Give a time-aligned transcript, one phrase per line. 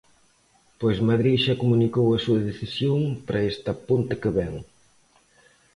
[0.79, 4.55] Pois Madrid xa comunicou a súa decisión para esta ponte que vén.